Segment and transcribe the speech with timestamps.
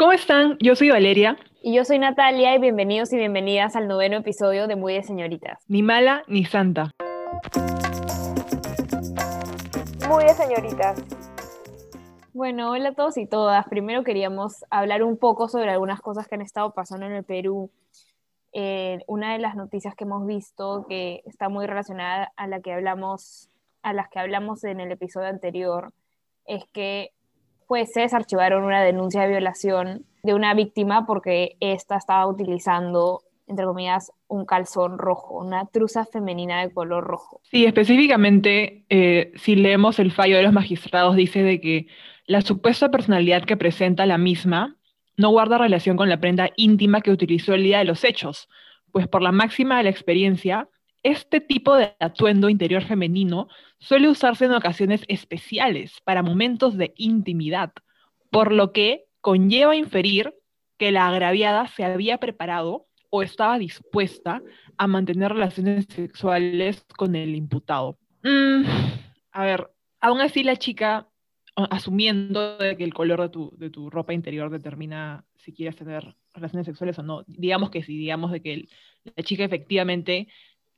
[0.00, 0.56] ¿Cómo están?
[0.60, 1.36] Yo soy Valeria.
[1.60, 5.62] Y yo soy Natalia y bienvenidos y bienvenidas al noveno episodio de Muy de Señoritas.
[5.68, 6.92] Ni mala ni santa.
[10.08, 11.04] Muy de Señoritas.
[12.32, 13.68] Bueno, hola a todos y todas.
[13.68, 17.70] Primero queríamos hablar un poco sobre algunas cosas que han estado pasando en el Perú.
[18.54, 22.72] Eh, una de las noticias que hemos visto que está muy relacionada a la que
[22.72, 23.50] hablamos,
[23.82, 25.92] a las que hablamos en el episodio anterior,
[26.46, 27.12] es que
[27.92, 34.12] se desarchivaron una denuncia de violación de una víctima porque ésta estaba utilizando, entre comillas,
[34.28, 37.40] un calzón rojo, una truza femenina de color rojo.
[37.44, 41.86] Sí, específicamente, eh, si leemos el fallo de los magistrados, dice de que
[42.26, 44.76] la supuesta personalidad que presenta la misma
[45.16, 48.48] no guarda relación con la prenda íntima que utilizó el día de los hechos,
[48.92, 50.68] pues por la máxima de la experiencia,
[51.02, 57.72] este tipo de atuendo interior femenino suele usarse en ocasiones especiales para momentos de intimidad,
[58.30, 60.34] por lo que conlleva inferir
[60.78, 64.42] que la agraviada se había preparado o estaba dispuesta
[64.76, 67.98] a mantener relaciones sexuales con el imputado.
[68.22, 68.64] Mm,
[69.32, 71.08] a ver, aún así la chica,
[71.54, 76.14] asumiendo de que el color de tu, de tu ropa interior determina si quieres tener
[76.32, 78.68] relaciones sexuales o no, digamos que sí, digamos de que
[79.16, 80.28] la chica efectivamente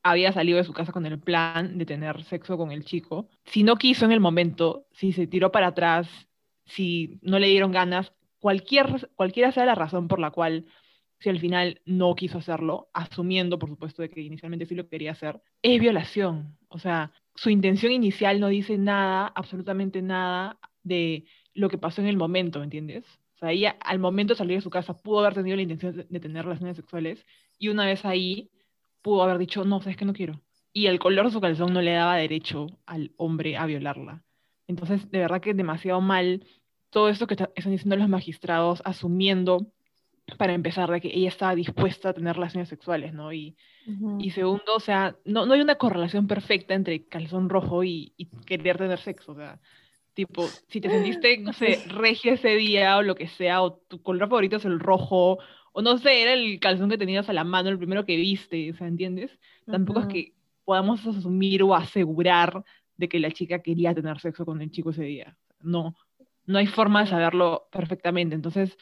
[0.03, 3.28] había salido de su casa con el plan de tener sexo con el chico.
[3.45, 6.08] Si no quiso en el momento, si se tiró para atrás,
[6.64, 10.67] si no le dieron ganas, cualquier, cualquiera sea la razón por la cual,
[11.20, 15.12] si al final no quiso hacerlo, asumiendo, por supuesto, de que inicialmente sí lo quería
[15.12, 16.58] hacer, es violación.
[16.69, 22.08] O sea, su intención inicial no dice nada, absolutamente nada de lo que pasó en
[22.08, 23.05] el momento, ¿entiendes?
[23.36, 26.06] O sea, ella al momento de salir de su casa pudo haber tenido la intención
[26.08, 27.25] de tener relaciones sexuales
[27.58, 28.50] y una vez ahí
[29.03, 30.41] pudo haber dicho, no, sabes que no quiero.
[30.72, 34.22] Y el color de su calzón no le daba derecho al hombre a violarla.
[34.67, 36.47] Entonces, de verdad que es demasiado mal
[36.91, 39.73] todo esto que están diciendo los magistrados, asumiendo,
[40.39, 43.33] para empezar, de que ella estaba dispuesta a tener relaciones sexuales, ¿no?
[43.33, 43.56] Y,
[44.19, 48.27] y segundo, o sea, no, no hay una correlación perfecta entre calzón rojo y, y
[48.46, 49.58] querer tener sexo, o sea,
[50.14, 54.02] tipo, si te sentiste, no sé, regia ese día o lo que sea, o tu
[54.02, 55.39] color favorito es el rojo,
[55.72, 58.70] o no sé, era el calzón que tenías a la mano, el primero que viste,
[58.70, 59.38] o sea, ¿entiendes?
[59.66, 60.34] Tampoco es que
[60.64, 62.64] podamos asumir o asegurar
[62.96, 65.36] de que la chica quería tener sexo con el chico ese día.
[65.61, 65.94] No,
[66.46, 68.34] no hay forma de saberlo perfectamente.
[68.34, 68.77] Entonces,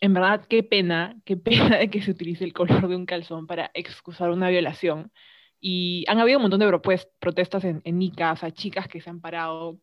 [0.00, 3.46] en verdad, qué pena, qué pena de que se utilice el color de un calzón
[3.46, 5.12] para excusar una violación.
[5.60, 9.08] Y han habido un montón de protestas en, en Ica, o sea, chicas que se
[9.08, 9.80] han parado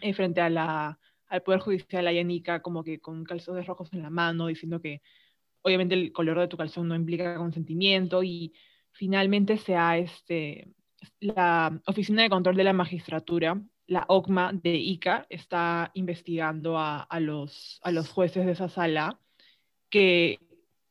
[0.00, 3.92] eh, frente a la, al Poder Judicial allá en Ica, como que con calzones rojos
[3.92, 5.02] en la mano, diciendo que
[5.64, 8.52] obviamente el color de tu calzón no implica consentimiento y
[8.92, 10.68] finalmente se ha, este,
[11.20, 17.80] la Oficina de Control de la Magistratura, la OCMA de ICA, está investigando a, los,
[17.82, 19.18] a los jueces de esa sala,
[19.88, 20.38] que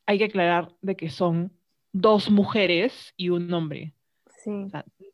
[0.06, 1.54] hay que aclarar de que son
[1.92, 3.94] dos mujeres y un hombre.
[4.44, 4.52] Sí.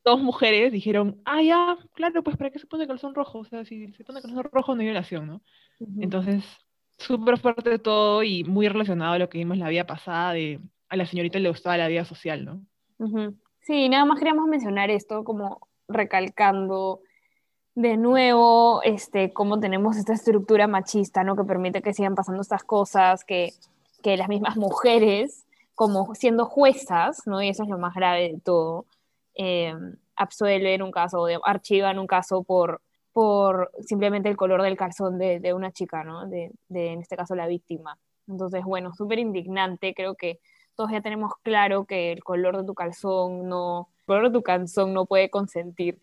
[0.03, 3.40] dos mujeres dijeron, ah, ya, claro, pues ¿para qué se pone calzón rojo?
[3.40, 5.44] O sea, si se pone calzón rojo no hay violación, ¿no?
[6.00, 6.44] Entonces,
[7.00, 10.96] súper fuerte todo y muy relacionado a lo que vimos la vida pasada de a
[10.96, 12.62] la señorita le gustaba la vida social, ¿no?
[13.62, 17.02] Sí, nada más queríamos mencionar esto como recalcando
[17.76, 21.36] de nuevo este, cómo tenemos esta estructura machista, ¿no?
[21.36, 23.54] Que permite que sigan pasando estas cosas, que,
[24.02, 25.46] que las mismas mujeres,
[25.76, 27.42] como siendo juezas, ¿no?
[27.42, 28.86] Y eso es lo más grave de todo,
[29.36, 29.74] eh,
[30.16, 32.81] absuelven un caso, archivan un caso por
[33.14, 36.28] por simplemente el color del calzón de, de una chica, ¿no?
[36.28, 37.97] De, de, en este caso, la víctima.
[38.28, 39.94] Entonces, bueno, súper indignante.
[39.94, 40.40] Creo que
[40.75, 44.94] todos ya tenemos claro que el color de tu calzón no, color de tu calzón
[44.94, 46.00] no puede consentir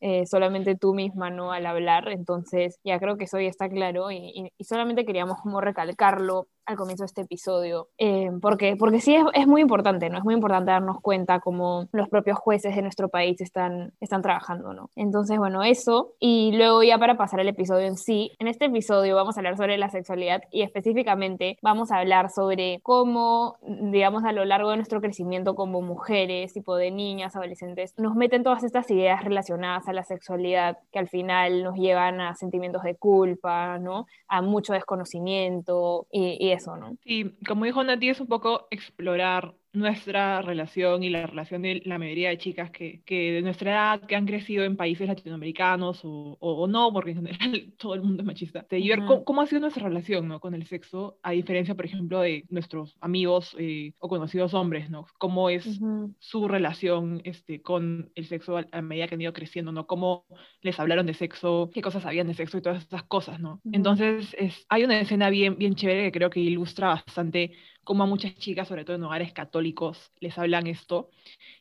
[0.00, 1.52] eh, solamente tú misma, ¿no?
[1.52, 2.08] Al hablar.
[2.08, 6.76] Entonces, ya creo que eso ya está claro y, y, solamente queríamos como recalcarlo al
[6.76, 10.18] comienzo de este episodio, eh, porque, porque sí es, es, muy importante, ¿no?
[10.18, 14.72] Es muy importante darnos cuenta cómo los propios jueces de nuestro país están, están trabajando,
[14.72, 14.90] ¿no?
[14.96, 16.14] Entonces, bueno, eso.
[16.18, 19.56] Y luego ya para pasar al episodio en sí, en este episodio vamos a hablar
[19.56, 24.76] sobre la sexualidad y específicamente vamos a hablar sobre cómo, digamos, a lo largo de
[24.76, 29.92] nuestro crecimiento como mujeres, tipo de niñas, adolescentes, nos meten todas estas ideas relacionadas a
[29.92, 34.06] la sexualidad que al final nos llevan a sentimientos de culpa, ¿no?
[34.28, 36.96] A mucho desconocimiento y, y eso, ¿no?
[37.04, 41.98] Sí, como dijo Nati, es un poco explorar nuestra relación y la relación de la
[41.98, 46.36] mayoría de chicas que, que de nuestra edad, que han crecido en países latinoamericanos o,
[46.40, 49.60] o, no, porque en general todo el mundo es machista, de ver cómo, ha sido
[49.60, 50.40] nuestra relación ¿no?
[50.40, 55.06] con el sexo, a diferencia, por ejemplo, de nuestros amigos eh, o conocidos hombres, ¿no?
[55.18, 55.80] Cómo es
[56.18, 59.86] su relación este, con el sexo a, medida que han ido creciendo, ¿no?
[59.86, 60.24] Cómo
[60.62, 63.60] les hablaron de sexo, qué cosas sabían de sexo y todas esas cosas, ¿no?
[63.72, 67.52] Entonces, es, hay una escena bien, bien chévere que creo que ilustra bastante
[67.84, 71.10] cómo a muchas chicas, sobre todo en hogares católicos, les hablan esto.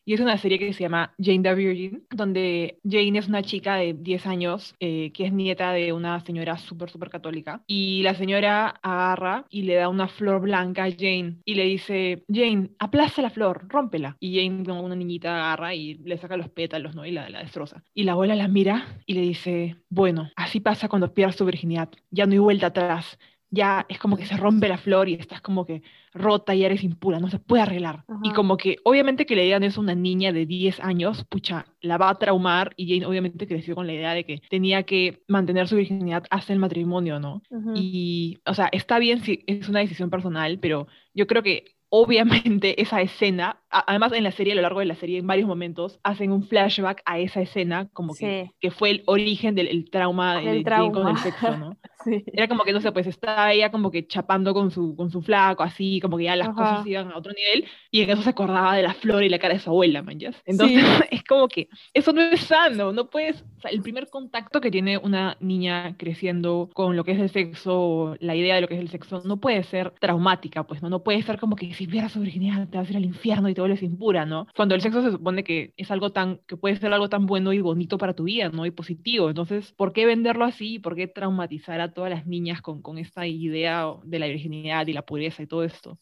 [0.05, 3.75] Y es una serie que se llama Jane the Virgin, donde Jane es una chica
[3.75, 7.63] de 10 años eh, que es nieta de una señora súper, súper católica.
[7.67, 12.23] Y la señora agarra y le da una flor blanca a Jane y le dice,
[12.31, 14.17] Jane, aplaza la flor, rómpela.
[14.19, 17.05] Y Jane, como una niñita, agarra y le saca los pétalos, ¿no?
[17.05, 17.83] Y la, la destroza.
[17.93, 21.89] Y la abuela la mira y le dice, bueno, así pasa cuando pierdas tu virginidad.
[22.11, 23.17] Ya no hay vuelta atrás
[23.53, 26.83] ya es como que se rompe la flor y estás como que rota y eres
[26.83, 28.03] impura, no se puede arreglar.
[28.23, 31.67] Y como que obviamente que le digan eso a una niña de 10 años, pucha,
[31.79, 35.21] la va a traumar y Jane obviamente creció con la idea de que tenía que
[35.27, 37.43] mantener su virginidad hasta el matrimonio, ¿no?
[37.75, 42.81] Y, o sea, está bien si es una decisión personal, pero yo creo que obviamente
[42.81, 45.99] esa escena, además en la serie, a lo largo de la serie, en varios momentos,
[46.01, 50.63] hacen un flashback a esa escena, como que, que fue el origen del trauma, de,
[50.91, 51.77] con el sexo, ¿no?
[52.33, 55.21] Era como que, no sé, pues estaba ella como que chapando con su, con su
[55.21, 58.29] flaco, así, como que ya las cosas iban a otro nivel, y en eso se
[58.29, 61.69] acordaba de la flor y la cara de su abuela, man, Entonces, es como que
[61.93, 65.95] eso no es sano, no puedes, o sea, el primer contacto que tiene una niña
[65.97, 69.21] creciendo con lo que es el sexo, la idea de lo que es el sexo,
[69.25, 70.89] no puede ser traumática, pues, ¿no?
[70.89, 73.49] No puede ser como que si vieras su virginidad te vas a ir al infierno
[73.49, 74.47] y te vuelves impura, ¿no?
[74.55, 77.53] Cuando el sexo se supone que es algo tan, que puede ser algo tan bueno
[77.53, 78.65] y bonito para tu vida, ¿no?
[78.65, 79.29] Y positivo.
[79.29, 80.79] Entonces, ¿por qué venderlo así?
[80.79, 84.93] ¿Por qué traumatizar a todas las niñas con, con esta idea de la virginidad y
[84.93, 85.97] la pureza y todo esto?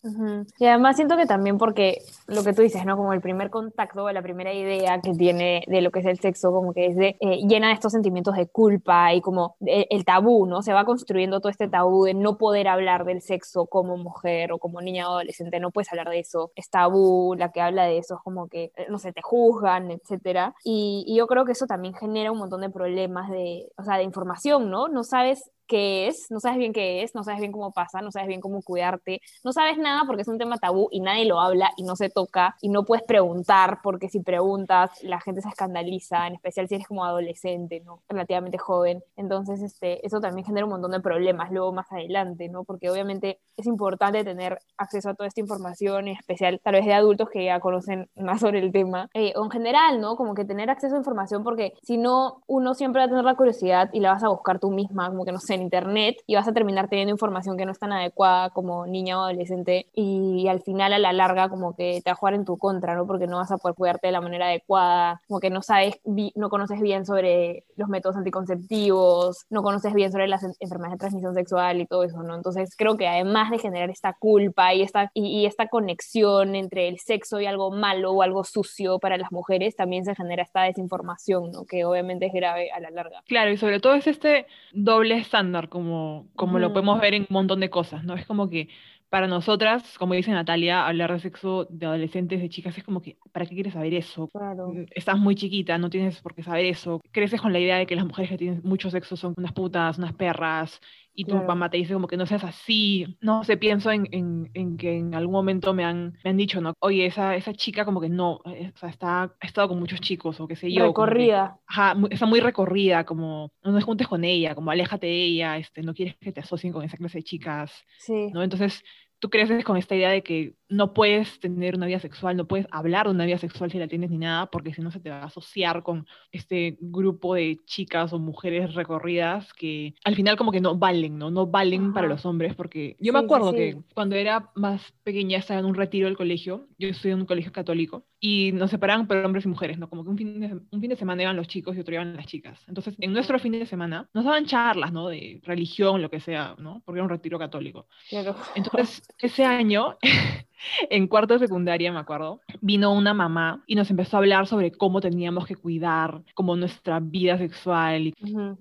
[0.59, 2.97] Y además siento que también porque lo que tú dices, ¿no?
[2.97, 6.51] Como el primer contacto, la primera idea que tiene de lo que es el sexo,
[6.51, 10.45] como que es de, eh, llena de estos sentimientos de culpa y como el tabú,
[10.45, 10.61] ¿no?
[10.61, 14.59] Se va construyendo todo este tabú de no poder hablar del sexo como mujer o
[14.59, 18.15] como niña adolescente, no puedes hablar de eso, es tabú, la que habla de eso
[18.15, 20.55] es como que, eh, no sé, te juzgan, etcétera.
[20.63, 23.97] Y, y yo creo que eso también genera un montón de problemas de, o sea,
[23.97, 24.88] de información, ¿no?
[24.88, 28.12] No sabes qué es, no sabes bien qué es, no sabes bien cómo pasa, no
[28.12, 31.39] sabes bien cómo cuidarte, no sabes nada porque es un tema tabú y nadie lo
[31.39, 35.47] habla y no se toca y no puedes preguntar porque si preguntas la gente se
[35.47, 38.01] escandaliza, en especial si eres como adolescente, ¿no?
[38.09, 39.01] Relativamente joven.
[39.15, 42.65] Entonces, este, eso también genera un montón de problemas luego más adelante, ¿no?
[42.65, 46.94] Porque obviamente es importante tener acceso a toda esta información, en especial tal vez de
[46.94, 50.17] adultos que ya conocen más sobre el tema, eh, o en general, ¿no?
[50.17, 53.35] Como que tener acceso a información porque si no, uno siempre va a tener la
[53.35, 56.48] curiosidad y la vas a buscar tú misma, como que no sé, internet y vas
[56.48, 60.62] a terminar teniendo información que no es tan adecuada como niña o adolescente y, al
[60.62, 63.08] final a la larga como que te va a jugar en tu contra, ¿no?
[63.08, 66.00] Porque no vas a poder cuidarte de la manera adecuada, como que no sabes,
[66.36, 71.34] no conoces bien sobre los métodos anticonceptivos, no conoces bien sobre las enfermedades de transmisión
[71.34, 72.36] sexual y todo eso, ¿no?
[72.36, 77.00] Entonces creo que además de generar esta culpa y esta, y, esta conexión entre el
[77.00, 81.52] sexo y algo malo o algo sucio para las mujeres, también se genera esta desinformación,
[81.52, 81.66] ¿no?
[81.66, 83.24] Que obviamente es grave a la larga.
[83.28, 87.27] Claro, y sobre todo es este doble estándar como, como lo podemos ver en un
[87.30, 88.15] montón de cosas, ¿no?
[88.15, 88.69] Es como que
[89.12, 93.18] para nosotras, como dice Natalia, hablar de sexo de adolescentes, de chicas, es como que,
[93.33, 94.30] ¿para qué quieres saber eso?
[94.33, 97.01] Mm, estás muy chiquita, no tienes por qué saber eso.
[97.12, 99.98] Creces con la idea de que las mujeres que tienen mucho sexo son unas putas,
[99.98, 100.80] unas perras,
[101.13, 103.18] y tu mamá te dice como que no seas así.
[103.22, 106.62] No sé, pienso en, en, en, que en algún momento me han, me han dicho,
[106.62, 106.74] ¿no?
[106.80, 110.02] Oye, esa, esa chica como que no, eh, o sea, está, ha estado con muchos
[110.02, 110.86] chicos o qué sé yo.
[110.86, 111.60] Recorrida.
[111.66, 115.81] ajá, está muy recorrida, como no te juntes con ella, como aléjate de ella, este,
[115.81, 117.74] no quieres que te asocien con esa clase de chicas.
[117.98, 118.31] Sí.
[118.31, 118.44] ¿no?
[118.44, 118.84] Entonces,
[119.19, 122.65] tú creces con esta idea de que no puedes tener una vida sexual, no puedes
[122.72, 125.10] hablar de una vida sexual si la tienes ni nada, porque si no se te
[125.10, 130.51] va a asociar con este grupo de chicas o mujeres recorridas que al final como
[130.51, 131.29] que no valen, ¿no?
[131.29, 135.60] No valen para los hombres, porque yo me acuerdo que cuando era más pequeña estaba
[135.60, 139.17] en un retiro del colegio, yo estudié en un colegio católico, y nos separaban por
[139.17, 139.89] hombres y mujeres, ¿no?
[139.89, 142.15] Como que un fin de, un fin de semana iban los chicos y otro iban
[142.15, 142.63] las chicas.
[142.67, 145.07] Entonces, en nuestro fin de semana nos daban charlas, ¿no?
[145.07, 146.84] De religión, lo que sea, ¿no?
[146.86, 147.88] Porque era un retiro católico.
[148.10, 148.36] Claro.
[148.53, 149.98] Entonces, ese año,
[150.89, 154.72] en cuarto de secundaria, me acuerdo, vino una mamá y nos empezó a hablar sobre
[154.72, 158.13] cómo teníamos que cuidar como nuestra vida sexual.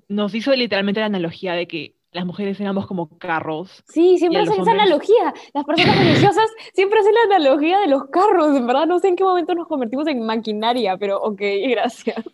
[0.08, 3.84] Nos hizo literalmente la analogía de que las mujeres éramos como carros.
[3.88, 5.32] Sí, siempre hacen esa analogía.
[5.54, 8.56] Las personas religiosas siempre hacen la analogía de los carros.
[8.56, 11.40] En verdad, no sé en qué momento nos convertimos en maquinaria, pero ok,
[11.70, 12.24] gracias.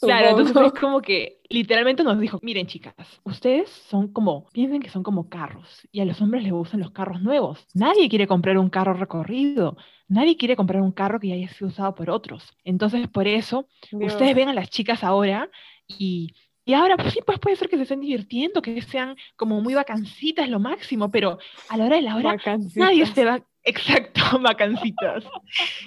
[0.00, 4.90] Claro, entonces es como que literalmente nos dijo, miren chicas, ustedes son como, piensen que
[4.90, 7.66] son como carros y a los hombres les gustan los carros nuevos.
[7.74, 9.76] Nadie quiere comprar un carro recorrido,
[10.08, 12.54] nadie quiere comprar un carro que ya haya sido usado por otros.
[12.64, 15.48] Entonces, por eso, ustedes ven a las chicas ahora
[15.86, 19.60] y y ahora, pues sí, pues puede ser que se estén divirtiendo, que sean como
[19.60, 22.36] muy vacancitas, lo máximo, pero a la hora de la hora
[22.74, 25.24] nadie se va, exacto, vacancitas.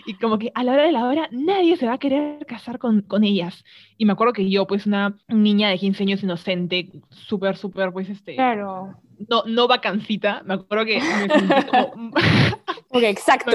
[0.05, 2.77] y como que a la hora de la hora nadie se va a querer casar
[2.77, 3.63] con, con ellas.
[3.98, 8.10] Y me acuerdo que yo, pues una niña de 15 años inocente, súper, súper, pues
[8.10, 8.36] este...
[8.36, 9.01] Claro.
[9.29, 12.12] No, no vacancita, me acuerdo que me sentí como...
[12.89, 13.51] Ok, exacto.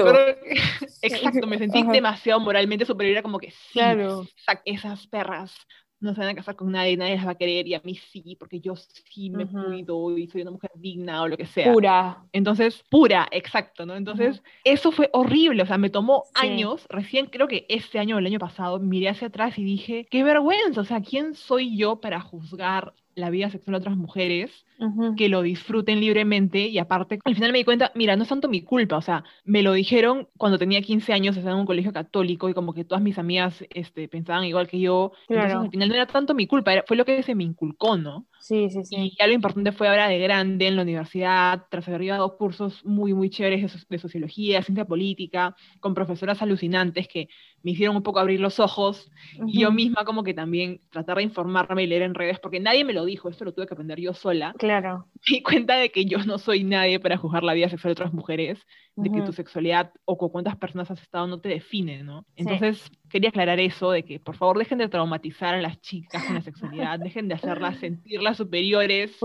[1.01, 4.25] exacto, me sentí demasiado moralmente superior, era como que sí, claro.
[4.65, 5.55] esas perras
[6.03, 7.95] no se van a casar con nadie, nadie las va a querer y a mí
[7.95, 11.71] sí, porque yo sí me cuido y soy una mujer digna o lo que sea.
[11.71, 12.23] Pura.
[12.31, 13.95] Entonces, pura, exacto, ¿no?
[13.95, 18.19] Entonces, eso fue horrible, o sea, me tomó años, recién creo que este año o
[18.19, 22.01] el año pasado, miré hacia atrás y dije, qué vergüenza, o sea, ¿quién soy yo
[22.01, 24.65] para juzgar la vida sexual de otras mujeres,
[25.17, 28.49] que lo disfruten libremente y aparte, al final me di cuenta, mira, no es tanto
[28.49, 31.93] mi culpa, o sea, me lo dijeron cuando tenía 15 años, estaba en un colegio
[31.93, 35.89] católico y como que todas mis amigas este, pensaban igual que yo, entonces al final
[35.89, 38.27] no era tanto mi culpa, fue lo que se me inculcó, ¿no?
[38.43, 38.95] Sí, sí, sí.
[38.97, 42.83] Y ya lo importante fue ahora de grande en la universidad, tras haber llevado cursos
[42.83, 47.29] muy, muy chéveres de, sociología, ciencia política, con profesoras alucinantes que
[47.61, 49.09] me hicieron un poco abrir los ojos,
[49.47, 52.83] y yo misma como que también tratar de informarme y leer en redes, porque nadie
[52.83, 54.53] me lo dijo, esto lo tuve que aprender yo sola.
[54.57, 54.72] Claro.
[54.81, 58.01] Me di cuenta de que yo no soy nadie para juzgar la vida sexual de
[58.01, 58.59] otras mujeres,
[58.95, 62.25] de que tu sexualidad o con cuántas personas has estado no te define, ¿no?
[62.35, 66.35] Entonces, quería aclarar eso, de que por favor dejen de traumatizar a las chicas con
[66.35, 69.17] la sexualidad, dejen de hacerlas sentirlas superiores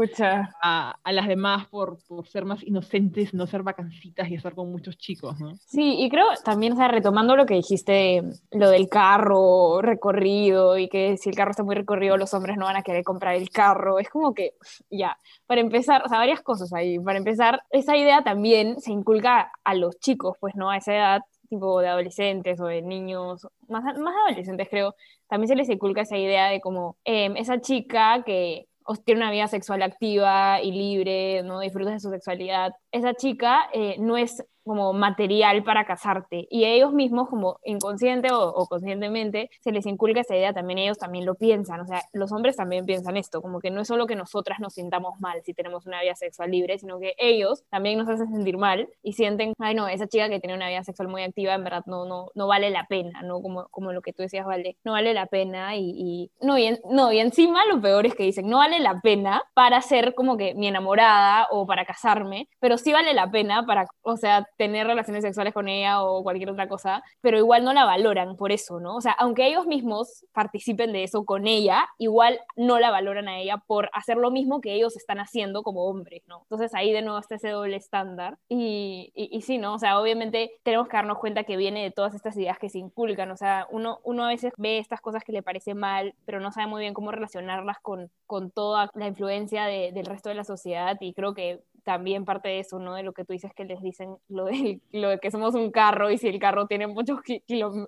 [0.62, 4.70] a, a, las demás por, por, ser más inocentes, no ser vacancitas y estar con
[4.70, 5.56] muchos chicos, ¿no?
[5.66, 10.88] Sí, y creo también, o sea, retomando lo que dijiste, lo del carro recorrido y
[10.88, 13.50] que si el carro está muy recorrido los hombres no van a querer comprar el
[13.50, 14.54] carro, es como que,
[14.90, 19.50] ya, para empezar, o sea, varias cosas ahí, para empezar, esa idea también se inculca
[19.64, 20.70] a los chicos, pues, ¿no?
[20.70, 24.94] A esa edad tipo de adolescentes o de niños, más, más adolescentes creo,
[25.28, 28.66] también se les inculca esa idea de como em, esa chica que
[29.04, 33.96] tiene una vida sexual activa y libre, no disfruta de su sexualidad, esa chica eh,
[33.98, 36.46] no es como material para casarte.
[36.50, 41.26] Y ellos mismos, como inconsciente o, conscientemente, se les inculca esa idea, también ellos también
[41.26, 41.80] lo piensan.
[41.80, 44.74] O sea, los hombres también piensan esto, como que no es solo que nosotras nos
[44.74, 48.58] sintamos mal si tenemos una vida sexual libre, sino que ellos también nos hacen sentir
[48.58, 51.64] mal y sienten, ay no, esa chica que tiene una vida sexual muy activa, en
[51.64, 53.40] verdad no, no, no vale la pena, ¿no?
[53.40, 57.12] Como, como lo que tú decías, vale, no vale la pena y, no, y no,
[57.12, 60.54] y encima lo peor es que dicen, no vale la pena para ser como que
[60.54, 65.22] mi enamorada o para casarme, pero sí vale la pena para, o sea, tener relaciones
[65.22, 68.96] sexuales con ella o cualquier otra cosa, pero igual no la valoran por eso, ¿no?
[68.96, 73.38] O sea, aunque ellos mismos participen de eso con ella, igual no la valoran a
[73.38, 76.40] ella por hacer lo mismo que ellos están haciendo como hombres, ¿no?
[76.42, 78.36] Entonces ahí de nuevo está ese doble estándar.
[78.48, 79.74] Y, y, sí, ¿no?
[79.74, 82.78] O sea, obviamente tenemos que darnos cuenta que viene de todas estas ideas que se
[82.78, 86.40] inculcan, o sea, uno, uno a veces ve estas cosas que le parece mal, pero
[86.40, 90.44] no sabe muy bien cómo relacionarlas con, con toda la influencia del resto de la
[90.44, 92.94] sociedad y creo que también parte de eso, ¿no?
[92.94, 95.70] De lo que tú dices que les dicen, lo de, lo de que somos un
[95.70, 97.20] carro y si el carro tiene muchos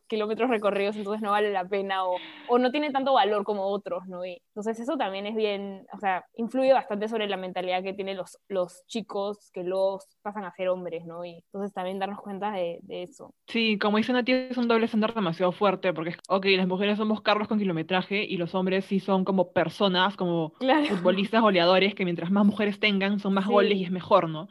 [0.06, 2.16] kilómetros recorridos, entonces no vale la pena o,
[2.48, 4.24] o, no tiene tanto valor como otros, ¿no?
[4.24, 8.16] Y entonces eso también es bien, o sea, influye bastante sobre la mentalidad que tienen
[8.16, 11.24] los, los chicos que los pasan a ser hombres, ¿no?
[11.24, 13.34] Y entonces también darnos cuenta de, de eso.
[13.46, 17.22] Sí, como dice Nati, es un doble estándar demasiado fuerte, porque, ok, las mujeres somos
[17.22, 20.52] carros con kilometraje y los hombres sí son como personas, como
[20.88, 24.48] futbolistas goleadores, que mientras más mujeres tengan, son más goles y mejor, ¿no?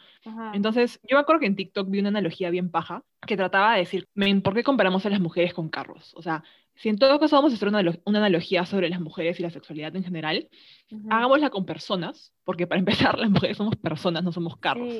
[0.53, 3.79] Entonces, yo me acuerdo que en TikTok vi una analogía bien paja que trataba de
[3.79, 4.07] decir,
[4.43, 6.13] ¿por qué comparamos a las mujeres con carros?
[6.15, 6.43] O sea,
[6.75, 9.95] si en todo caso vamos a hacer una, analogía sobre las mujeres y la sexualidad
[9.95, 10.47] en general,
[11.09, 12.79] hagámosla con personas, porque para
[13.13, 14.93] empezar, las mujeres somos personas, no somos carros.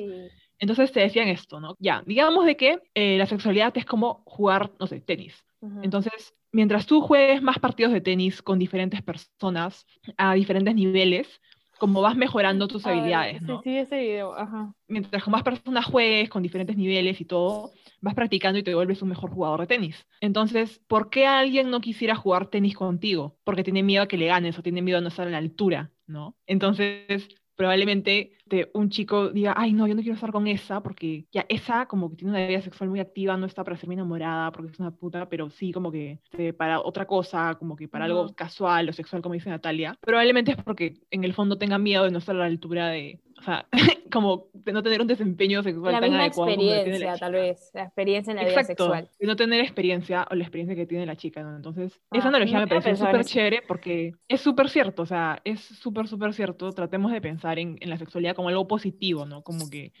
[0.58, 1.76] Entonces te decían esto, ¿no?
[1.78, 5.44] Ya, digamos de que eh, la sexualidad es como jugar, no sé, tenis.
[5.82, 11.40] Entonces, mientras tú juegues más partidos de tenis con diferentes personas a diferentes niveles,
[11.80, 13.62] como vas mejorando tus habilidades, ¿no?
[13.62, 14.74] Sí, sí, ese video, ajá.
[14.86, 17.72] Mientras con más personas juegues, con diferentes niveles y todo,
[18.02, 20.06] vas practicando y te vuelves un mejor jugador de tenis.
[20.20, 23.38] Entonces, ¿por qué alguien no quisiera jugar tenis contigo?
[23.44, 25.38] Porque tiene miedo a que le ganes o tiene miedo a no estar a la
[25.38, 26.36] altura, ¿no?
[26.46, 27.28] Entonces,
[27.60, 28.32] probablemente
[28.72, 32.08] un chico diga, ay, no, yo no quiero estar con esa porque ya esa como
[32.08, 34.80] que tiene una vida sexual muy activa, no está para ser mi enamorada porque es
[34.80, 38.88] una puta, pero sí como que este, para otra cosa, como que para algo casual
[38.88, 39.94] o sexual, como dice Natalia.
[40.00, 43.20] Probablemente es porque en el fondo tenga miedo de no estar a la altura de,
[43.40, 43.66] o sea,
[44.12, 46.50] como de no tener un desempeño sexual la tan misma adecuado.
[46.50, 49.08] experiencia, tal vez, la experiencia en la vida sexual.
[49.18, 51.56] De no tener experiencia o la experiencia que tiene la chica, ¿no?
[51.56, 55.60] Entonces, esa ah, analogía me parece súper chévere porque es súper cierto, o sea, es
[55.60, 56.70] súper, súper cierto.
[56.72, 59.42] Tratemos de pensar en, en, la sexualidad como algo positivo, ¿no?
[59.42, 59.92] Como que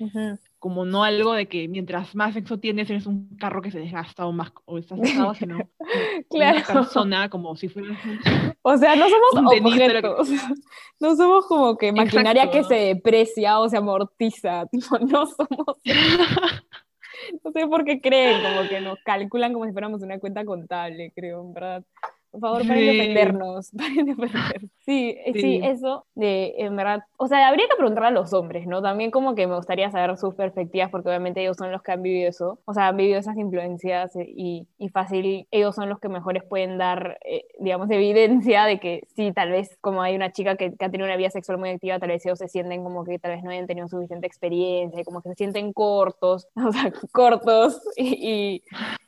[0.60, 4.26] como no algo de que mientras más sexo tienes eres un carro que se desgasta
[4.26, 5.58] o más o estás desgastado, sino
[6.30, 6.58] claro.
[6.58, 7.98] una persona como si fueras
[8.62, 10.28] o sea no somos objetos.
[11.00, 15.78] no somos como que maquinaria que se deprecia o se amortiza no somos
[17.42, 21.10] no sé por qué creen como que nos calculan como si fuéramos una cuenta contable
[21.16, 21.84] creo en verdad
[22.30, 23.66] por favor, para de ofendernos.
[23.66, 23.76] Sí,
[24.84, 28.82] sí, sí, eso, de, en verdad, o sea, habría que preguntar a los hombres, ¿no?
[28.82, 32.02] También como que me gustaría saber sus perspectivas, porque obviamente ellos son los que han
[32.02, 35.98] vivido eso, o sea, han vivido esas influencias eh, y, y fácil, ellos son los
[35.98, 40.32] que mejores pueden dar, eh, digamos, evidencia de que sí, tal vez como hay una
[40.32, 42.84] chica que, que, ha tenido una vida sexual muy activa, tal vez ellos se sienten
[42.84, 46.72] como que tal vez no hayan tenido suficiente experiencia, como que se sienten cortos, o
[46.72, 48.62] sea, cortos y, y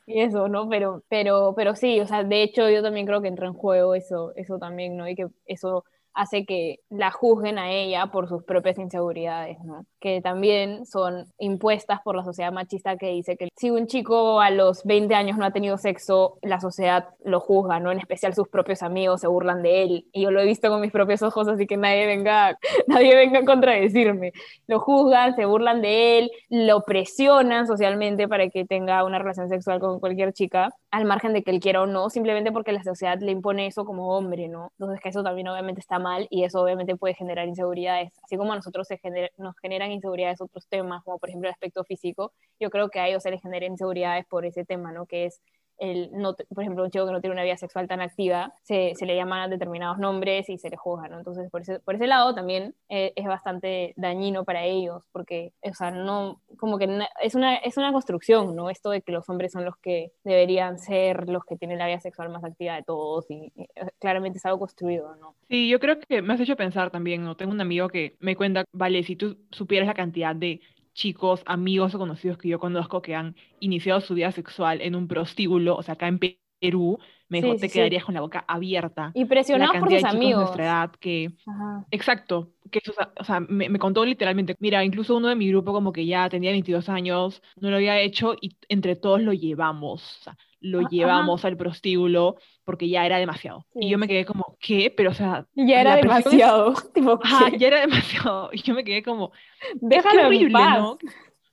[0.07, 0.69] eso, ¿no?
[0.69, 3.95] Pero, pero, pero sí, o sea, de hecho yo también creo que entra en juego
[3.95, 5.07] eso, eso también, ¿no?
[5.07, 9.85] Y que eso hace que la juzguen a ella por sus propias inseguridades, ¿no?
[9.99, 14.49] Que también son impuestas por la sociedad machista que dice que si un chico a
[14.49, 17.91] los 20 años no ha tenido sexo, la sociedad lo juzga, ¿no?
[17.91, 20.07] En especial sus propios amigos se burlan de él.
[20.11, 23.39] Y yo lo he visto con mis propios ojos, así que nadie venga, nadie venga
[23.39, 24.33] a contradecirme.
[24.67, 29.79] Lo juzgan, se burlan de él, lo presionan socialmente para que tenga una relación sexual
[29.79, 33.19] con cualquier chica, al margen de que él quiera o no, simplemente porque la sociedad
[33.19, 34.71] le impone eso como hombre, ¿no?
[34.77, 38.53] Entonces que eso también obviamente está mal y eso obviamente puede generar inseguridades, así como
[38.53, 38.99] a nosotros se
[39.39, 43.07] nos generan inseguridades otros temas, como por ejemplo el aspecto físico, yo creo que a
[43.07, 45.07] ellos se les genera inseguridades por ese tema, ¿no?
[45.07, 45.41] Que es
[45.77, 48.93] el no, por ejemplo, un chico que no tiene una vida sexual tan activa, se,
[49.01, 51.17] le llaman determinados nombres y se le juzga, ¿no?
[51.17, 55.73] Entonces, por ese, por ese lado también eh, es bastante dañino para ellos, porque, o
[55.73, 56.87] sea, no, como que
[57.21, 58.69] es una, es una construcción, ¿no?
[58.69, 61.99] Esto de que los hombres son los que deberían ser los que tienen la vida
[61.99, 63.67] sexual más activa de todos, y, y
[63.99, 65.35] claramente es algo construido, ¿no?
[65.49, 67.35] Sí, yo creo que me has hecho pensar también, ¿no?
[67.35, 70.61] Tengo un amigo que me cuenta, vale, si tú supieras la cantidad de
[70.93, 75.07] chicos, amigos o conocidos que yo conozco que han iniciado su vida sexual en un
[75.07, 76.19] prostíbulo, o sea, acá en
[76.59, 76.99] Perú,
[77.33, 79.11] me dijo, te quedarías con la boca abierta.
[79.13, 80.39] Y presionados por sus amigos.
[80.39, 81.31] De nuestra edad que,
[81.91, 82.79] exacto, que
[83.19, 86.29] o sea, me, me, contó literalmente, mira, incluso uno de mi grupo como que ya
[86.29, 90.79] tenía 22 años, no lo había hecho y entre todos lo llevamos, o sea, lo
[90.79, 93.65] ah, llevamos al prostíbulo porque ya era demasiado.
[93.75, 94.93] y yo me quedé como, ¿qué?
[94.95, 95.45] Pero, o sea...
[95.55, 96.73] Ya era demasiado.
[97.57, 98.49] ya era demasiado.
[98.53, 99.31] Y yo me quedé como,
[99.75, 100.97] déjalo horrible, ¿no?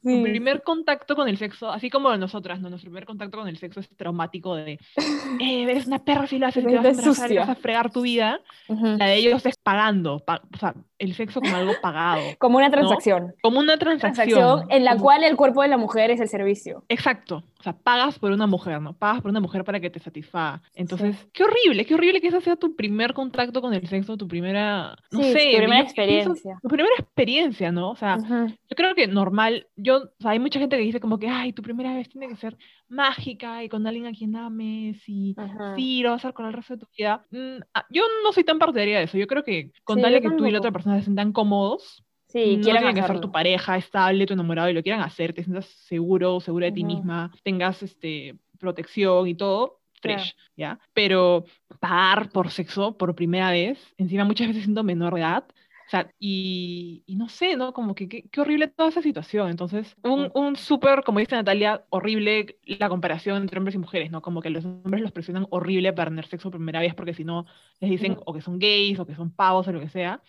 [0.02, 2.71] Mi primer contacto con el sexo, así como nosotras, ¿no?
[2.71, 4.78] Nuestro primer contacto con el sexo es traumático de,
[5.40, 8.40] eh, eres una perra si lo haces, te vas a, vas a fregar tu vida.
[8.68, 12.22] La de ellos es pagando, o sea, el sexo como algo pagado.
[12.38, 13.35] Como una transacción.
[13.42, 14.66] Como una transacción.
[14.70, 16.85] en la cual el cuerpo de la mujer es el servicio.
[16.88, 17.44] Exacto.
[17.61, 18.94] O sea, pagas por una mujer, ¿no?
[18.94, 20.62] Pagas por una mujer para que te satisfaga.
[20.75, 24.27] Entonces, qué horrible, qué horrible que ese sea tu primer contacto con el sexo, tu
[24.27, 25.51] primera, no sé.
[25.53, 26.59] Tu primera experiencia.
[26.62, 27.90] tu primera experiencia, ¿no?
[27.90, 31.18] O sea, yo creo que normal, yo, o sea, hay mucha gente que dice como
[31.18, 32.57] que, ay, tu primera vez tiene que ser
[32.88, 35.37] mágica y con alguien a quien ames y
[35.77, 37.27] sí, lo vas a hacer con el resto de tu vida.
[37.31, 39.18] Mm, ah, yo no soy tan partidaria de eso.
[39.18, 42.62] Yo creo que con que tú y la otra persona se sientan cómodos, Sí, no
[42.62, 46.40] quieran que ser tu pareja estable, tu enamorado y lo quieran hacer, te sientas seguro,
[46.40, 50.79] segura de ti misma, tengas este, protección y todo, fresh, ¿ya?
[50.93, 51.45] Pero
[51.81, 55.45] pagar por sexo por primera vez, encima muchas veces siendo menor de edad,
[55.90, 57.72] o sea, y, y, no sé, ¿no?
[57.72, 59.50] Como que qué horrible toda esa situación.
[59.50, 64.22] Entonces, un, un súper, como dice Natalia, horrible la comparación entre hombres y mujeres, ¿no?
[64.22, 67.24] Como que los hombres los presionan horrible para tener sexo por primera vez porque si
[67.24, 67.44] no,
[67.81, 70.22] les dicen o que son gays o que son pavos o lo que sea.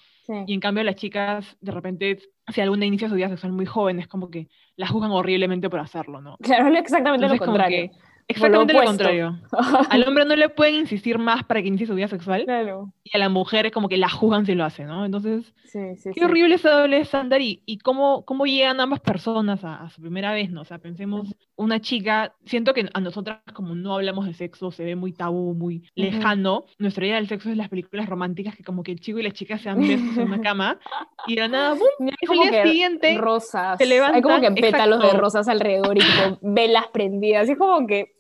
[0.48, 4.00] Y en cambio las chicas, de repente, si alguna inicia su vida sexual muy joven,
[4.00, 4.48] es como que
[4.78, 6.38] las juzgan horriblemente por hacerlo, ¿no?
[6.38, 7.92] Claro, es exactamente lo contrario.
[8.28, 9.40] Exactamente lo, contrario.
[9.90, 12.46] Al hombre no le pueden insistir más para que inicie su vida sexual.
[12.46, 12.92] Claro.
[13.04, 15.06] Y a la mujer es como que la juzgan si lo hace, ¿no?
[15.06, 20.02] Entonces, qué horrible ese doble estándar y, y cómo, cómo llegan ambas personas a, su
[20.02, 20.62] primera vez, ¿no?
[20.62, 24.84] O sea, pensemos, una chica, siento que a nosotras como no hablamos de sexo, se
[24.84, 26.66] ve muy tabú, muy lejano.
[26.78, 29.32] Nuestra idea del sexo es las películas románticas que como que el chico y la
[29.32, 30.80] chica se han besos en una cama
[31.28, 32.10] y de nada, ¡bum!
[32.22, 33.78] Es el día siguiente rosas.
[33.78, 37.48] Se levantan, Hay como que pétalos de rosas alrededor y como velas prendidas.
[37.48, 38.11] Y es como que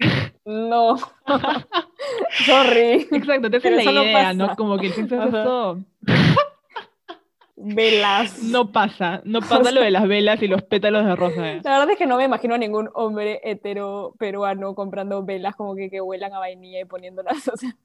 [0.45, 0.97] no.
[2.45, 3.07] Sorry.
[3.11, 4.55] Exacto, te haces la idea, ¿no?
[4.55, 5.31] Como que el sexo es
[7.61, 8.43] velas.
[8.43, 11.41] No pasa, no pasa lo de las velas y los pétalos de rosa.
[11.63, 15.75] La verdad es que no me imagino a ningún hombre hetero peruano comprando velas como
[15.75, 17.75] que, que huelan a vainilla y poniéndolas, o sea...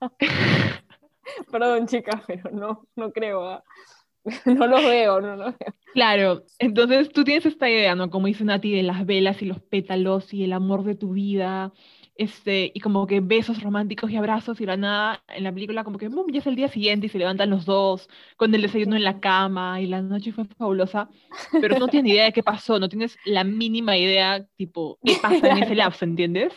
[1.50, 3.44] Perdón, chicas, pero no, no creo.
[3.44, 3.64] ¿ah?
[4.44, 5.74] No los veo, no los veo.
[5.92, 8.10] Claro, entonces tú tienes esta idea, ¿no?
[8.10, 11.72] Como dice Nati, de las velas y los pétalos y el amor de tu vida,
[12.18, 15.98] este, y como que besos románticos y abrazos y la nada, en la película como
[15.98, 19.04] que ya es el día siguiente y se levantan los dos con el desayuno en
[19.04, 21.08] la cama y la noche fue fabulosa,
[21.60, 25.16] pero no tienes ni idea de qué pasó, no tienes la mínima idea, tipo, qué
[25.22, 26.52] pasa en ese lapso, ¿entiendes?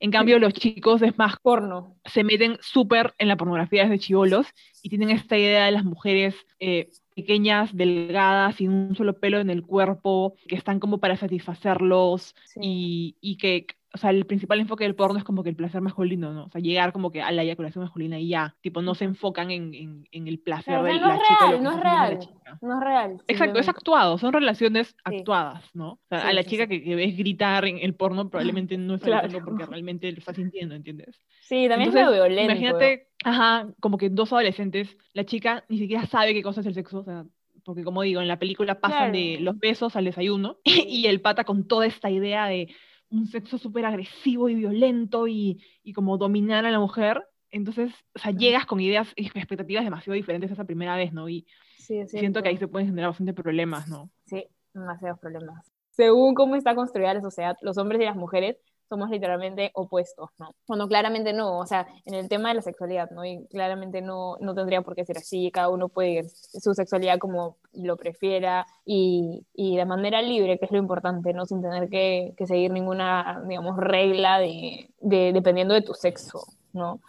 [0.00, 1.96] En cambio, los chicos es más porno.
[2.04, 4.46] Se meten súper en la pornografía desde chivolos
[4.82, 9.48] y tienen esta idea de las mujeres eh, pequeñas, delgadas, sin un solo pelo en
[9.48, 14.82] el cuerpo, que están como para satisfacerlos y, y que o sea, el principal enfoque
[14.82, 16.46] del porno es como que el placer masculino, ¿no?
[16.46, 19.52] O sea, llegar como que a la eyaculación masculina y ya, tipo, no se enfocan
[19.52, 21.46] en, en, en el placer de la chica.
[21.48, 22.18] Real, no es real,
[22.60, 23.22] no es real.
[23.28, 25.92] Exacto, es actuado, son relaciones actuadas, ¿no?
[25.92, 29.06] O sea, a la chica que, que, ves gritar en el porno probablemente no está
[29.06, 29.44] claro.
[29.44, 31.20] porque realmente lo está sintiendo, ¿entiendes?
[31.42, 32.52] Sí, también es medio violento.
[32.52, 36.74] Imagínate, ajá, como que dos adolescentes, la chica ni siquiera sabe qué cosa es el
[36.74, 37.24] sexo, o sea,
[37.64, 41.44] porque como digo, en la película pasan de los besos al desayuno y el pata
[41.44, 42.74] con toda esta idea de
[43.14, 47.26] un sexo súper agresivo y violento y, y, como dominar a la mujer.
[47.50, 51.28] Entonces, o sea, llegas con ideas y expectativas demasiado diferentes esa primera vez, ¿no?
[51.28, 51.46] Y
[51.76, 54.10] siento que ahí se pueden generar bastante problemas, ¿no?
[54.26, 55.70] Sí, demasiados problemas.
[55.90, 58.56] Según cómo está construida la sociedad, los hombres y las mujeres
[58.88, 60.54] somos literalmente opuestos, ¿no?
[60.66, 63.24] Cuando claramente no, o sea, en el tema de la sexualidad, ¿no?
[63.24, 67.56] Y claramente no, no tendría por qué ser así, cada uno puede su sexualidad como
[67.72, 71.46] lo prefiera y, y de manera libre, que es lo importante, ¿no?
[71.46, 77.00] Sin tener que, que seguir ninguna, digamos, regla de, de, dependiendo de tu sexo, ¿no?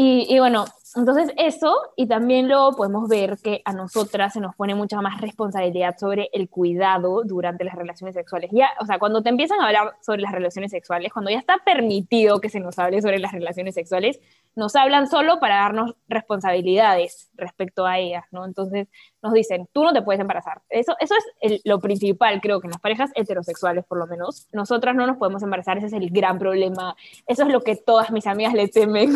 [0.00, 4.54] Y, y, bueno, entonces eso, y también lo podemos ver que a nosotras se nos
[4.54, 8.48] pone mucha más responsabilidad sobre el cuidado durante las relaciones sexuales.
[8.52, 11.56] Ya, o sea, cuando te empiezan a hablar sobre las relaciones sexuales, cuando ya está
[11.64, 14.20] permitido que se nos hable sobre las relaciones sexuales,
[14.54, 18.44] nos hablan solo para darnos responsabilidades respecto a ellas, ¿no?
[18.44, 18.86] Entonces
[19.20, 20.62] nos dicen, tú no te puedes embarazar.
[20.68, 24.46] Eso, eso es lo principal, creo que en las parejas heterosexuales, por lo menos.
[24.52, 26.94] Nosotras no nos podemos embarazar, ese es el gran problema.
[27.26, 29.10] Eso es lo que todas mis amigas le temen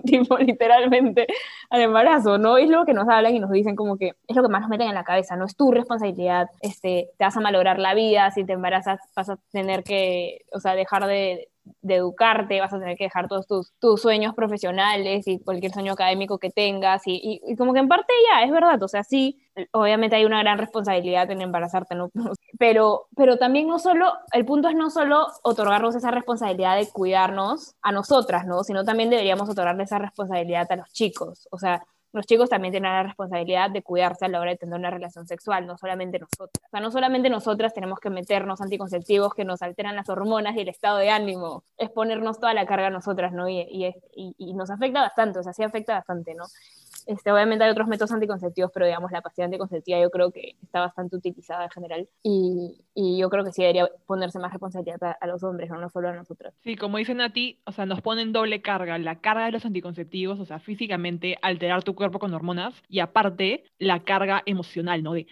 [0.04, 1.26] tipo, literalmente,
[1.70, 2.58] al embarazo, ¿no?
[2.58, 4.70] Es lo que nos hablan y nos dicen como que es lo que más nos
[4.70, 8.30] meten en la cabeza, no es tu responsabilidad, este, te vas a malograr la vida,
[8.30, 11.48] si te embarazas vas a tener que, o sea, dejar de,
[11.82, 13.46] educarte, vas a tener que dejar todos
[13.80, 17.02] tus, sueños profesionales y cualquier sueño académico que tengas.
[17.06, 19.40] Y, y, como que en parte ya, es verdad, o sea, sí,
[19.72, 22.10] obviamente hay una gran responsabilidad en embarazarte, ¿no?
[22.58, 27.74] Pero, pero también no solo, el punto es no solo otorgarnos esa responsabilidad de cuidarnos
[27.82, 28.64] a nosotras, ¿no?
[28.64, 31.48] Sino también deberíamos otorgarle esa responsabilidad a los chicos.
[31.50, 31.82] O sea,
[32.16, 35.26] los chicos también tienen la responsabilidad de cuidarse a la hora de tener una relación
[35.26, 36.64] sexual, no solamente nosotras.
[36.66, 40.60] O sea, no solamente nosotras tenemos que meternos anticonceptivos que nos alteran las hormonas y
[40.60, 43.48] el estado de ánimo, es ponernos toda la carga a nosotras, ¿no?
[43.50, 46.44] Y, y, y, y nos afecta bastante, o sea, sí afecta bastante, ¿no?
[47.06, 50.80] Este, obviamente hay otros métodos anticonceptivos, pero digamos la pastilla anticonceptiva yo creo que está
[50.80, 55.12] bastante utilizada en general y, y yo creo que sí debería ponerse más responsabilidad a,
[55.12, 56.52] a, los hombres, no, no solo a nosotros.
[56.64, 59.64] Sí, como dicen a ti, o sea, nos ponen doble carga, la carga de los
[59.64, 65.12] anticonceptivos, o sea, físicamente alterar tu cuerpo con hormonas y aparte la carga emocional, ¿no?
[65.12, 65.26] De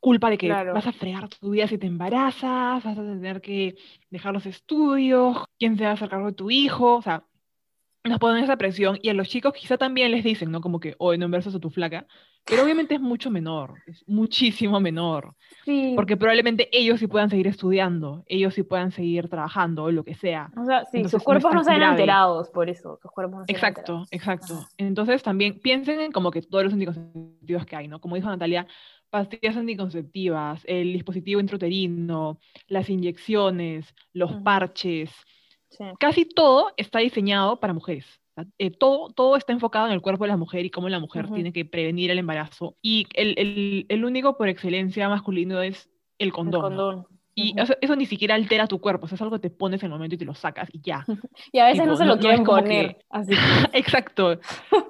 [0.00, 0.74] culpa de que claro.
[0.74, 3.74] vas a fregar tu vida si te embarazas, vas a tener que
[4.10, 7.24] dejar los estudios, quién se va a hacer cargo de tu hijo, o sea,
[8.08, 10.60] nos ponen esa presión y a los chicos quizá también les dicen, ¿no?
[10.60, 12.06] Como que, hoy no embarazas a tu flaca,
[12.44, 15.92] pero obviamente es mucho menor, es muchísimo menor, sí.
[15.96, 20.14] porque probablemente ellos sí puedan seguir estudiando, ellos sí puedan seguir trabajando, o lo que
[20.14, 20.50] sea.
[20.56, 24.04] O sea, sí, Entonces, sus cuerpos no, no alterados por eso, sus cuerpos no Exacto,
[24.12, 24.66] exacto.
[24.78, 28.00] Entonces también piensen en como que todos los anticonceptivos que hay, ¿no?
[28.00, 28.66] Como dijo Natalia,
[29.10, 32.38] pastillas anticonceptivas, el dispositivo intrauterino,
[32.68, 35.10] las inyecciones, los parches,
[35.70, 35.84] Sí.
[35.98, 38.06] Casi todo está diseñado para mujeres.
[38.58, 41.24] Eh, todo, todo está enfocado en el cuerpo de la mujer y cómo la mujer
[41.24, 41.34] uh -huh.
[41.34, 42.76] tiene que prevenir el embarazo.
[42.82, 46.72] Y el, el, el, único por excelencia masculino es el condón.
[46.72, 47.06] El condón.
[47.34, 47.62] Y uh -huh.
[47.62, 49.86] eso, eso, ni siquiera altera tu cuerpo, o sea, es algo que te pones en
[49.86, 51.04] el momento y te lo sacas y ya.
[51.52, 52.96] y a veces tipo, no se lo no, quieren no poner.
[52.96, 53.04] Que...
[53.10, 53.32] Así.
[53.72, 54.38] Exacto.